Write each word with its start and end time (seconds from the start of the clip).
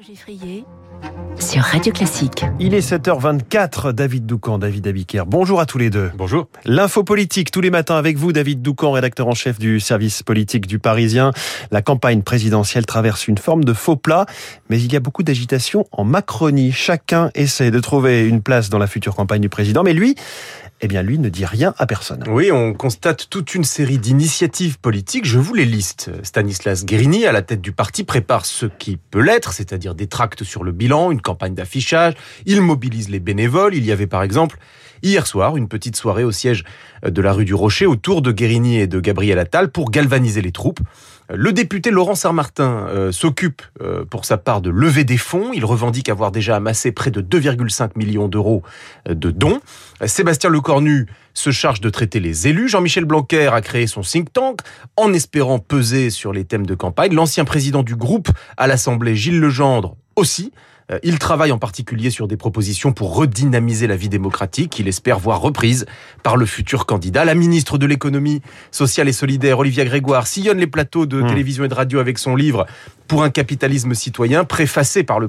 Geffrier 0.00 0.64
sur 1.40 1.62
Radio 1.62 1.92
Classique. 1.92 2.44
Il 2.60 2.74
est 2.74 2.88
7h24, 2.88 3.92
David 3.92 4.26
Doucan, 4.26 4.58
David 4.58 4.86
Abiker. 4.86 5.24
Bonjour 5.26 5.60
à 5.60 5.66
tous 5.66 5.78
les 5.78 5.90
deux. 5.90 6.10
Bonjour. 6.16 6.46
L'info 6.64 7.02
politique 7.02 7.50
tous 7.50 7.60
les 7.60 7.70
matins 7.70 7.96
avec 7.96 8.16
vous, 8.16 8.32
David 8.32 8.62
Doucan, 8.62 8.92
rédacteur 8.92 9.26
en 9.26 9.34
chef 9.34 9.58
du 9.58 9.80
service 9.80 10.22
politique 10.22 10.66
du 10.66 10.78
Parisien. 10.78 11.32
La 11.72 11.82
campagne 11.82 12.22
présidentielle 12.22 12.86
traverse 12.86 13.26
une 13.26 13.38
forme 13.38 13.64
de 13.64 13.72
faux 13.72 13.96
plat, 13.96 14.26
mais 14.68 14.80
il 14.80 14.92
y 14.92 14.96
a 14.96 15.00
beaucoup 15.00 15.22
d'agitation 15.24 15.84
en 15.90 16.04
Macronie. 16.04 16.70
Chacun 16.70 17.30
essaie 17.34 17.70
de 17.70 17.80
trouver 17.80 18.26
une 18.26 18.42
place 18.42 18.70
dans 18.70 18.78
la 18.78 18.86
future 18.86 19.16
campagne 19.16 19.40
du 19.40 19.48
président, 19.48 19.82
mais 19.82 19.94
lui, 19.94 20.14
eh 20.80 20.88
bien 20.88 21.02
lui 21.02 21.18
ne 21.18 21.28
dit 21.28 21.44
rien 21.44 21.74
à 21.78 21.86
personne. 21.86 22.24
Oui, 22.28 22.52
on 22.52 22.72
constate 22.72 23.28
toute 23.28 23.54
une 23.54 23.64
série 23.64 23.98
d'initiatives 23.98 24.78
politiques. 24.78 25.24
Je 25.24 25.38
vous 25.38 25.54
les 25.54 25.64
liste. 25.64 26.10
Stanislas 26.22 26.84
Guérini, 26.84 27.26
à 27.26 27.32
la 27.32 27.42
tête 27.42 27.60
du 27.60 27.72
parti, 27.72 28.04
prépare 28.04 28.46
ce 28.46 28.66
qui 28.66 28.96
peut 28.96 29.20
l'être, 29.20 29.52
c'est-à-dire 29.52 29.94
des 29.94 30.06
tracts 30.06 30.44
sur 30.44 30.64
le 30.64 30.72
bilan, 30.72 31.10
une 31.10 31.20
campagne 31.20 31.54
d'affichage. 31.54 32.14
Il 32.46 32.60
mobilise 32.60 33.08
les 33.08 33.20
bénévoles. 33.20 33.74
Il 33.74 33.84
y 33.84 33.92
avait 33.92 34.06
par 34.06 34.22
exemple 34.22 34.58
hier 35.02 35.26
soir 35.26 35.56
une 35.56 35.68
petite 35.68 35.96
soirée 35.96 36.24
au 36.24 36.32
siège 36.32 36.64
de 37.04 37.22
la 37.22 37.32
rue 37.32 37.44
du 37.44 37.54
Rocher 37.54 37.86
autour 37.86 38.22
de 38.22 38.32
Guérini 38.32 38.78
et 38.78 38.86
de 38.86 39.00
Gabriel 39.00 39.38
Attal 39.38 39.70
pour 39.70 39.90
galvaniser 39.90 40.42
les 40.42 40.52
troupes. 40.52 40.80
Le 41.30 41.52
député 41.52 41.90
Laurent 41.90 42.14
Saint-Martin 42.14 42.86
euh, 42.88 43.12
s'occupe 43.12 43.60
euh, 43.82 44.06
pour 44.06 44.24
sa 44.24 44.38
part 44.38 44.62
de 44.62 44.70
lever 44.70 45.04
des 45.04 45.18
fonds. 45.18 45.50
Il 45.52 45.66
revendique 45.66 46.08
avoir 46.08 46.32
déjà 46.32 46.56
amassé 46.56 46.90
près 46.90 47.10
de 47.10 47.20
2,5 47.20 47.90
millions 47.96 48.28
d'euros 48.28 48.62
euh, 49.06 49.14
de 49.14 49.30
dons. 49.30 49.60
Sébastien 50.06 50.48
Lecornu 50.48 51.06
se 51.34 51.50
charge 51.50 51.82
de 51.82 51.90
traiter 51.90 52.18
les 52.18 52.48
élus. 52.48 52.68
Jean-Michel 52.68 53.04
Blanquer 53.04 53.48
a 53.48 53.60
créé 53.60 53.86
son 53.86 54.00
think 54.00 54.32
tank 54.32 54.60
en 54.96 55.12
espérant 55.12 55.58
peser 55.58 56.08
sur 56.08 56.32
les 56.32 56.44
thèmes 56.44 56.64
de 56.64 56.74
campagne. 56.74 57.12
L'ancien 57.12 57.44
président 57.44 57.82
du 57.82 57.94
groupe 57.94 58.30
à 58.56 58.66
l'Assemblée, 58.66 59.14
Gilles 59.14 59.40
Legendre, 59.40 59.96
aussi. 60.16 60.52
Euh, 60.90 60.98
il 61.02 61.18
travaille 61.18 61.52
en 61.52 61.58
particulier 61.58 62.10
sur 62.10 62.28
des 62.28 62.36
propositions 62.36 62.92
pour 62.92 63.14
redynamiser 63.14 63.86
la 63.86 63.96
vie 63.96 64.08
démocratique 64.08 64.70
qu'il 64.70 64.88
espère 64.88 65.18
voir 65.18 65.40
reprise 65.40 65.86
par 66.22 66.36
le 66.36 66.46
futur 66.46 66.86
candidat. 66.86 67.24
La 67.24 67.34
ministre 67.34 67.78
de 67.78 67.86
l'économie 67.86 68.40
sociale 68.70 69.08
et 69.08 69.12
solidaire, 69.12 69.58
Olivia 69.58 69.84
Grégoire, 69.84 70.26
sillonne 70.26 70.58
les 70.58 70.66
plateaux 70.66 71.06
de 71.06 71.22
mmh. 71.22 71.26
télévision 71.26 71.64
et 71.64 71.68
de 71.68 71.74
radio 71.74 71.98
avec 71.98 72.18
son 72.18 72.36
livre 72.36 72.66
Pour 73.06 73.22
un 73.22 73.30
capitalisme 73.30 73.94
citoyen, 73.94 74.44
préfacé 74.44 75.02
par 75.02 75.20
le, 75.20 75.28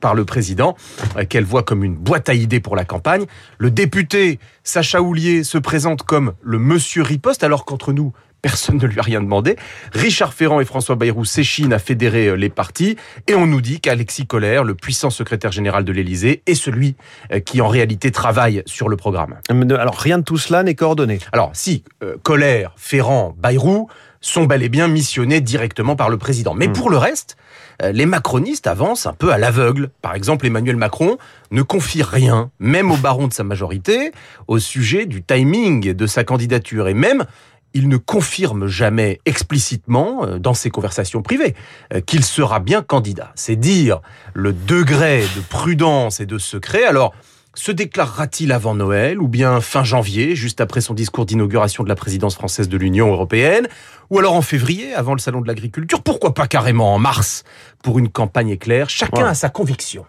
par 0.00 0.14
le 0.14 0.24
président, 0.24 0.76
euh, 1.16 1.24
qu'elle 1.24 1.44
voit 1.44 1.62
comme 1.62 1.84
une 1.84 1.96
boîte 1.96 2.28
à 2.28 2.34
idées 2.34 2.60
pour 2.60 2.76
la 2.76 2.84
campagne. 2.84 3.24
Le 3.58 3.70
député 3.70 4.38
Sacha 4.62 5.00
Houlier 5.00 5.44
se 5.44 5.58
présente 5.58 6.02
comme 6.02 6.34
le 6.42 6.58
monsieur 6.58 7.02
riposte, 7.02 7.42
alors 7.42 7.64
qu'entre 7.64 7.92
nous, 7.92 8.12
Personne 8.40 8.78
ne 8.78 8.86
lui 8.86 9.00
a 9.00 9.02
rien 9.02 9.20
demandé. 9.20 9.56
Richard 9.92 10.32
Ferrand 10.32 10.60
et 10.60 10.64
François 10.64 10.94
Bayrou 10.94 11.24
s'échinent 11.24 11.72
à 11.72 11.80
fédérer 11.80 12.28
euh, 12.28 12.34
les 12.34 12.48
partis. 12.48 12.96
Et 13.26 13.34
on 13.34 13.46
nous 13.46 13.60
dit 13.60 13.80
qu'Alexis 13.80 14.26
Collère, 14.26 14.62
le 14.62 14.76
puissant 14.76 15.10
secrétaire 15.10 15.50
général 15.50 15.84
de 15.84 15.90
l'Élysée, 15.90 16.42
est 16.46 16.54
celui 16.54 16.94
euh, 17.32 17.40
qui 17.40 17.60
en 17.60 17.66
réalité 17.66 18.12
travaille 18.12 18.62
sur 18.64 18.88
le 18.88 18.96
programme. 18.96 19.38
Alors 19.50 19.96
rien 19.96 20.18
de 20.18 20.24
tout 20.24 20.38
cela 20.38 20.62
n'est 20.62 20.76
coordonné. 20.76 21.18
Alors 21.32 21.50
si, 21.52 21.82
euh, 22.04 22.16
Colère, 22.22 22.74
Ferrand, 22.76 23.34
Bayrou 23.36 23.88
sont 24.20 24.44
bel 24.44 24.62
et 24.62 24.68
bien 24.68 24.86
missionnés 24.86 25.40
directement 25.40 25.96
par 25.96 26.08
le 26.08 26.16
président. 26.16 26.54
Mais 26.54 26.68
hmm. 26.68 26.72
pour 26.72 26.90
le 26.90 26.96
reste, 26.96 27.36
les 27.80 28.06
macronistes 28.06 28.66
avancent 28.66 29.06
un 29.06 29.12
peu 29.12 29.32
à 29.32 29.38
l'aveugle. 29.38 29.90
Par 30.02 30.16
exemple, 30.16 30.44
Emmanuel 30.44 30.74
Macron 30.74 31.18
ne 31.52 31.62
confie 31.62 32.02
rien, 32.02 32.50
même 32.58 32.90
au 32.90 32.96
baron 32.96 33.28
de 33.28 33.32
sa 33.32 33.44
majorité, 33.44 34.10
au 34.48 34.58
sujet 34.58 35.06
du 35.06 35.22
timing 35.22 35.92
de 35.92 36.06
sa 36.08 36.24
candidature 36.24 36.88
et 36.88 36.94
même 36.94 37.26
il 37.74 37.88
ne 37.88 37.96
confirme 37.96 38.66
jamais 38.66 39.20
explicitement 39.26 40.24
euh, 40.24 40.38
dans 40.38 40.54
ses 40.54 40.70
conversations 40.70 41.22
privées 41.22 41.54
euh, 41.92 42.00
qu'il 42.00 42.24
sera 42.24 42.60
bien 42.60 42.82
candidat. 42.82 43.32
C'est 43.34 43.56
dire 43.56 44.00
le 44.34 44.52
degré 44.52 45.22
de 45.36 45.40
prudence 45.40 46.20
et 46.20 46.26
de 46.26 46.38
secret. 46.38 46.84
Alors, 46.84 47.14
se 47.54 47.72
déclarera-t-il 47.72 48.52
avant 48.52 48.74
Noël 48.74 49.20
ou 49.20 49.26
bien 49.26 49.60
fin 49.60 49.82
janvier, 49.82 50.36
juste 50.36 50.60
après 50.60 50.80
son 50.80 50.94
discours 50.94 51.26
d'inauguration 51.26 51.82
de 51.82 51.88
la 51.88 51.96
présidence 51.96 52.36
française 52.36 52.68
de 52.68 52.76
l'Union 52.76 53.08
européenne 53.10 53.66
Ou 54.10 54.18
alors 54.20 54.34
en 54.34 54.42
février, 54.42 54.94
avant 54.94 55.12
le 55.12 55.18
salon 55.18 55.40
de 55.40 55.48
l'agriculture 55.48 56.02
Pourquoi 56.02 56.34
pas 56.34 56.46
carrément 56.46 56.94
en 56.94 56.98
mars 56.98 57.42
pour 57.82 57.98
une 57.98 58.10
campagne 58.10 58.50
éclair 58.50 58.88
Chacun 58.88 59.26
a 59.26 59.34
sa 59.34 59.48
conviction 59.48 60.06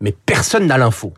mais 0.00 0.14
personne 0.26 0.66
n'a 0.66 0.78
l'info. 0.78 1.12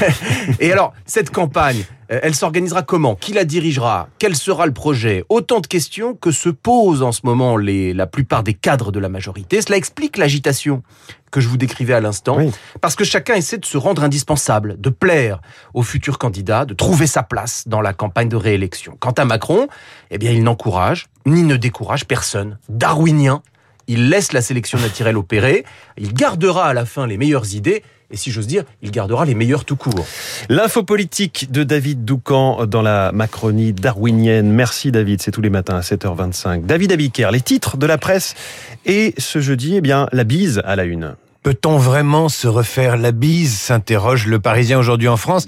et 0.60 0.72
alors, 0.72 0.94
cette 1.04 1.30
campagne, 1.30 1.84
euh, 2.10 2.20
elle 2.22 2.34
s'organisera 2.34 2.82
comment? 2.82 3.14
Qui 3.14 3.32
la 3.32 3.44
dirigera? 3.44 4.08
Quel 4.18 4.34
sera 4.34 4.66
le 4.66 4.72
projet? 4.72 5.24
Autant 5.28 5.60
de 5.60 5.66
questions 5.66 6.14
que 6.14 6.30
se 6.30 6.48
posent 6.48 7.02
en 7.02 7.12
ce 7.12 7.20
moment 7.24 7.56
les, 7.56 7.92
la 7.92 8.06
plupart 8.06 8.42
des 8.42 8.54
cadres 8.54 8.92
de 8.92 8.98
la 8.98 9.08
majorité. 9.08 9.60
Cela 9.60 9.76
explique 9.76 10.16
l'agitation 10.16 10.82
que 11.30 11.40
je 11.40 11.48
vous 11.48 11.56
décrivais 11.56 11.94
à 11.94 12.00
l'instant, 12.00 12.38
parce 12.80 12.94
que 12.94 13.02
chacun 13.02 13.34
essaie 13.34 13.58
de 13.58 13.64
se 13.64 13.76
rendre 13.76 14.04
indispensable, 14.04 14.80
de 14.80 14.88
plaire 14.88 15.40
au 15.74 15.82
futur 15.82 16.16
candidat, 16.16 16.64
de 16.64 16.74
trouver 16.74 17.08
sa 17.08 17.24
place 17.24 17.66
dans 17.66 17.80
la 17.80 17.92
campagne 17.92 18.28
de 18.28 18.36
réélection. 18.36 18.96
Quant 19.00 19.10
à 19.10 19.24
Macron, 19.24 19.66
eh 20.12 20.18
bien, 20.18 20.30
il 20.30 20.44
n'encourage 20.44 21.08
ni 21.26 21.42
ne 21.42 21.56
décourage 21.56 22.04
personne. 22.06 22.58
Darwinien, 22.68 23.42
il 23.88 24.10
laisse 24.10 24.32
la 24.32 24.42
sélection 24.42 24.78
naturelle 24.78 25.16
opérer, 25.16 25.64
il 25.98 26.14
gardera 26.14 26.66
à 26.66 26.72
la 26.72 26.86
fin 26.86 27.06
les 27.06 27.18
meilleures 27.18 27.54
idées 27.54 27.82
et 28.14 28.16
si 28.16 28.30
j'ose 28.30 28.46
dire, 28.46 28.62
il 28.80 28.92
gardera 28.92 29.24
les 29.24 29.34
meilleurs 29.34 29.64
tout 29.64 29.74
court. 29.74 30.06
L'info 30.48 30.84
politique 30.84 31.50
de 31.50 31.64
David 31.64 32.04
Doucan 32.04 32.64
dans 32.64 32.80
la 32.80 33.10
Macronie 33.10 33.72
darwinienne. 33.72 34.52
Merci 34.52 34.92
David, 34.92 35.20
c'est 35.20 35.32
tous 35.32 35.42
les 35.42 35.50
matins 35.50 35.74
à 35.74 35.80
7h25. 35.80 36.64
David 36.64 36.92
Abiker, 36.92 37.30
les 37.32 37.40
titres 37.40 37.76
de 37.76 37.86
la 37.86 37.98
presse 37.98 38.36
et 38.86 39.14
ce 39.18 39.40
jeudi, 39.40 39.74
eh 39.74 39.80
bien, 39.80 40.06
la 40.12 40.22
bise 40.22 40.62
à 40.64 40.76
la 40.76 40.84
une. 40.84 41.16
Peut-on 41.42 41.76
vraiment 41.76 42.28
se 42.28 42.46
refaire 42.46 42.96
la 42.96 43.10
bise? 43.10 43.58
s'interroge 43.58 44.28
le 44.28 44.38
Parisien 44.38 44.78
aujourd'hui 44.78 45.08
en 45.08 45.16
France. 45.16 45.46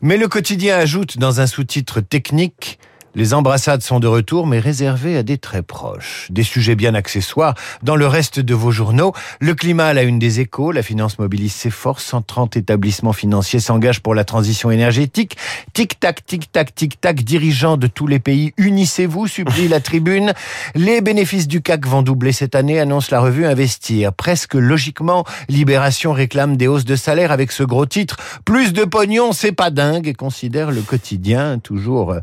Mais 0.00 0.16
le 0.16 0.28
quotidien 0.28 0.76
ajoute 0.76 1.18
dans 1.18 1.40
un 1.40 1.48
sous-titre 1.48 2.00
technique 2.00 2.78
les 3.14 3.32
embrassades 3.32 3.82
sont 3.82 4.00
de 4.00 4.06
retour, 4.06 4.46
mais 4.46 4.58
réservées 4.58 5.16
à 5.16 5.22
des 5.22 5.38
très 5.38 5.62
proches. 5.62 6.26
Des 6.30 6.42
sujets 6.42 6.74
bien 6.74 6.94
accessoires. 6.94 7.54
Dans 7.82 7.96
le 7.96 8.06
reste 8.06 8.40
de 8.40 8.54
vos 8.54 8.70
journaux, 8.70 9.12
le 9.40 9.54
climat 9.54 9.86
à 9.86 9.92
la 9.92 10.02
une 10.02 10.18
des 10.18 10.40
échos, 10.40 10.72
la 10.72 10.82
finance 10.82 11.18
mobilise 11.18 11.52
ses 11.52 11.70
forces, 11.70 12.04
130 12.04 12.56
établissements 12.56 13.12
financiers 13.12 13.60
s'engagent 13.60 14.00
pour 14.00 14.14
la 14.14 14.24
transition 14.24 14.70
énergétique. 14.70 15.36
Tic-tac, 15.74 16.26
tic-tac, 16.26 16.74
tic-tac, 16.74 17.22
dirigeants 17.22 17.76
de 17.76 17.86
tous 17.86 18.06
les 18.06 18.18
pays, 18.18 18.52
unissez-vous, 18.56 19.28
supplie 19.28 19.68
la 19.68 19.80
tribune. 19.80 20.32
Les 20.74 21.00
bénéfices 21.00 21.46
du 21.46 21.62
CAC 21.62 21.86
vont 21.86 22.02
doubler 22.02 22.32
cette 22.32 22.54
année, 22.54 22.80
annonce 22.80 23.10
la 23.10 23.20
revue 23.20 23.46
Investir. 23.46 24.12
Presque 24.12 24.54
logiquement, 24.54 25.24
Libération 25.48 26.12
réclame 26.12 26.56
des 26.56 26.66
hausses 26.66 26.84
de 26.84 26.96
salaire 26.96 27.30
avec 27.30 27.52
ce 27.52 27.62
gros 27.62 27.86
titre. 27.86 28.16
Plus 28.44 28.72
de 28.72 28.84
pognon, 28.84 29.32
c'est 29.32 29.52
pas 29.52 29.70
dingue, 29.70 30.14
considère 30.16 30.70
le 30.70 30.82
quotidien, 30.82 31.58
toujours, 31.58 32.16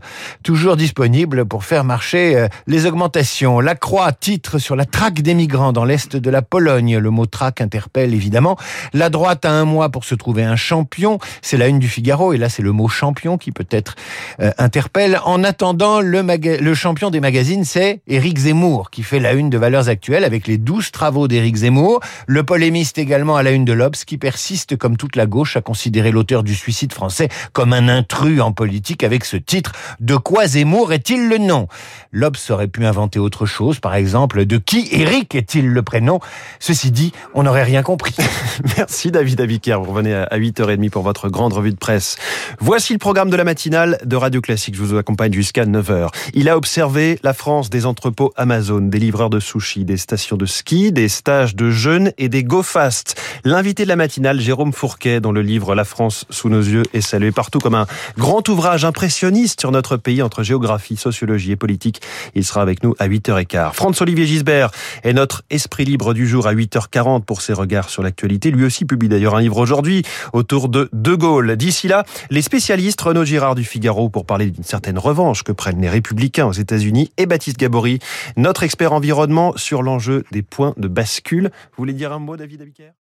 toujours 0.44 0.76
disponible 0.82 1.46
pour 1.46 1.64
faire 1.64 1.84
marcher 1.84 2.36
euh, 2.36 2.48
les 2.66 2.88
augmentations. 2.88 3.60
La 3.60 3.76
Croix 3.76 4.12
titre 4.14 4.58
sur 4.58 4.76
la 4.76 4.86
traque 4.86 5.22
des 5.22 5.36
migrants 5.36 5.74
dans 5.74 5.86
l'est 5.86 6.16
de 6.16 6.30
la 6.32 6.42
Pologne. 6.42 6.98
Le 6.98 7.12
mot 7.12 7.28
traque 7.28 7.62
interpelle 7.62 8.16
évidemment. 8.16 8.58
La 8.92 9.12
droite 9.12 9.46
a 9.46 9.52
un 9.52 9.64
mois 9.64 9.90
pour 9.90 10.06
se 10.06 10.16
trouver 10.16 10.44
un 10.44 10.56
champion. 10.56 11.20
C'est 11.44 11.58
la 11.58 11.68
une 11.68 11.78
du 11.78 11.88
Figaro 11.88 12.34
et 12.34 12.40
là 12.40 12.50
c'est 12.50 12.64
le 12.64 12.72
mot 12.72 12.88
champion 12.88 13.38
qui 13.38 13.52
peut-être 13.52 13.94
euh, 14.40 14.50
interpelle. 14.58 15.20
En 15.24 15.44
attendant, 15.44 16.02
le, 16.02 16.74
champion 16.74 17.12
des 17.12 17.20
magazines 17.20 17.64
c'est 17.64 18.02
Éric 18.08 18.40
Zemmour 18.40 18.90
qui 18.90 19.04
fait 19.04 19.20
la 19.20 19.34
une 19.34 19.52
de 19.52 19.60
Valeurs 19.60 19.88
Actuelles 19.88 20.24
avec 20.24 20.48
les 20.48 20.58
douze 20.58 20.90
travaux 20.90 21.28
d'Éric 21.28 21.58
Zemmour. 21.58 22.00
Le 22.26 22.42
polémiste 22.42 22.98
également 22.98 23.36
à 23.36 23.44
la 23.44 23.52
une 23.52 23.66
de 23.66 23.74
l'Obs 23.74 24.04
qui 24.04 24.18
persiste 24.18 24.78
comme 24.78 24.98
toute 24.98 25.16
la 25.16 25.28
gauche 25.28 25.56
à 25.58 25.62
considérer 25.62 26.10
l'auteur 26.10 26.42
du 26.42 26.56
suicide 26.56 26.92
français 26.92 27.30
comme 27.54 27.72
un 27.72 27.88
intrus 27.88 28.42
en 28.42 28.52
politique 28.52 29.04
avec 29.04 29.26
ce 29.26 29.38
titre 29.38 29.74
De 30.00 30.16
quoi 30.16 30.48
Zemmour 30.48 30.71
est-il 30.92 31.28
le 31.28 31.38
nom? 31.38 31.68
L'Obs 32.12 32.50
aurait 32.50 32.68
pu 32.68 32.86
inventer 32.86 33.20
autre 33.20 33.46
chose, 33.46 33.80
par 33.80 33.94
exemple, 33.94 34.46
de 34.46 34.58
qui 34.58 34.88
Eric 34.92 35.36
est-il 35.36 35.68
le 35.68 35.82
prénom? 35.84 36.20
Ceci 36.60 36.92
dit, 36.92 37.12
on 37.34 37.44
n'aurait 37.44 37.64
rien 37.64 37.84
compris. 37.84 38.16
Merci 38.78 39.12
David 39.12 39.42
Abiker, 39.42 39.78
vous 39.84 39.92
revenez 39.92 40.14
à 40.16 40.38
8h30 40.38 40.90
pour 40.90 41.04
votre 41.04 41.30
grande 41.30 41.54
revue 41.54 41.72
de 41.72 41.78
presse. 41.78 42.16
Voici 42.60 42.94
le 42.94 43.00
programme 43.00 43.30
de 43.30 43.36
la 43.36 43.44
matinale 43.44 44.00
de 44.06 44.16
Radio 44.16 44.40
Classique, 44.40 44.76
je 44.76 44.82
vous 44.82 44.98
accompagne 44.98 45.34
jusqu'à 45.34 45.66
9h. 45.66 46.08
Il 46.34 46.48
a 46.48 46.58
observé 46.58 47.20
la 47.22 47.34
France 47.34 47.70
des 47.70 47.86
entrepôts 47.86 48.34
Amazon, 48.38 48.80
des 48.80 49.00
livreurs 49.00 49.30
de 49.30 49.40
sushi, 49.40 49.84
des 49.84 49.98
stations 49.98 50.38
de 50.38 50.46
ski, 50.46 50.92
des 50.92 51.10
stages 51.10 51.56
de 51.56 51.70
jeunes 51.70 52.12
et 52.18 52.30
des 52.30 52.44
go 52.44 52.64
fast. 52.64 53.20
L'invité 53.44 53.84
de 53.84 53.90
la 53.90 53.98
matinale, 53.98 54.40
Jérôme 54.40 54.74
Fourquet, 54.74 55.20
dont 55.20 55.34
le 55.34 55.42
livre 55.42 55.76
La 55.76 55.84
France 55.84 56.26
sous 56.30 56.50
nos 56.50 56.62
yeux 56.62 56.84
est 56.94 57.02
salué 57.02 57.32
partout 57.32 57.60
comme 57.60 57.76
un 57.76 57.88
grand 58.18 58.48
ouvrage 58.48 58.86
impressionniste 58.86 59.60
sur 59.60 59.72
notre 59.72 59.98
pays 59.98 60.22
entre 60.22 60.44
géographie 60.44 60.61
géographie, 60.62 60.96
sociologie 60.96 61.52
et 61.52 61.56
politique. 61.56 62.02
Il 62.36 62.46
sera 62.46 62.62
avec 62.62 62.84
nous 62.84 62.94
à 63.00 63.08
8h15. 63.08 63.74
Franz-Olivier 63.74 64.28
Gisbert 64.28 64.70
est 65.04 65.14
notre 65.14 65.44
esprit 65.50 65.86
libre 65.86 66.14
du 66.14 66.28
jour 66.28 66.46
à 66.46 66.54
8h40 66.54 67.24
pour 67.24 67.42
ses 67.42 67.54
regards 67.54 67.90
sur 67.90 68.04
l'actualité. 68.04 68.52
Lui 68.52 68.64
aussi 68.64 68.86
publie 68.86 69.10
d'ailleurs 69.10 69.36
un 69.36 69.42
livre 69.42 69.58
aujourd'hui 69.58 70.04
autour 70.34 70.70
de 70.70 70.90
De 70.94 71.16
Gaulle. 71.16 71.56
D'ici 71.56 71.88
là, 71.88 72.04
les 72.30 72.44
spécialistes 72.44 73.02
Renaud 73.02 73.26
Girard 73.26 73.56
du 73.56 73.64
Figaro 73.64 74.10
pour 74.10 74.26
parler 74.26 74.52
d'une 74.52 74.64
certaine 74.64 75.00
revanche 75.00 75.44
que 75.44 75.52
prennent 75.52 75.82
les 75.82 75.90
républicains 75.90 76.46
aux 76.46 76.52
États-Unis 76.52 77.12
et 77.18 77.26
Baptiste 77.26 77.58
Gabory, 77.58 77.98
notre 78.38 78.62
expert 78.62 78.94
environnement 78.94 79.54
sur 79.56 79.82
l'enjeu 79.82 80.24
des 80.32 80.44
points 80.44 80.76
de 80.78 80.88
bascule. 80.88 81.50
Vous 81.72 81.82
voulez 81.82 81.94
dire 81.94 82.14
un 82.14 82.20
mot, 82.20 82.38
David 82.38 82.62
Abiker? 82.62 83.01